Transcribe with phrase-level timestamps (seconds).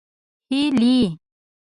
[0.51, 0.97] هلئ!